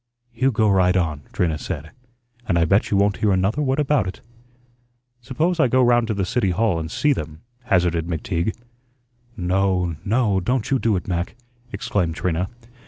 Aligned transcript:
"You 0.33 0.51
go 0.51 0.67
right 0.67 0.97
on," 0.97 1.21
Trina 1.31 1.59
said, 1.59 1.91
"and 2.47 2.57
I 2.57 2.65
bet 2.65 2.89
you 2.89 2.97
won't 2.97 3.17
hear 3.17 3.31
another 3.31 3.61
word 3.61 3.77
about 3.77 4.07
it." 4.07 4.19
"Suppose 5.21 5.59
I 5.59 5.67
go 5.67 5.83
round 5.83 6.07
to 6.07 6.15
the 6.15 6.25
City 6.25 6.49
Hall 6.49 6.79
and 6.79 6.89
see 6.89 7.13
them," 7.13 7.41
hazarded 7.65 8.07
McTeague. 8.07 8.55
"No, 9.37 9.97
no, 10.03 10.39
don't 10.39 10.71
you 10.71 10.79
do 10.79 10.95
it, 10.95 11.07
Mac," 11.07 11.35
exclaimed 11.71 12.15
Trina. 12.15 12.49